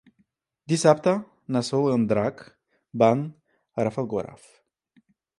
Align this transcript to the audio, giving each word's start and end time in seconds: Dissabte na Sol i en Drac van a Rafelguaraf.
Dissabte 0.71 1.11
na 1.55 1.61
Sol 1.67 1.85
i 1.89 1.91
en 1.97 2.07
Drac 2.11 2.41
van 3.03 3.21
a 3.81 3.85
Rafelguaraf. 3.89 4.49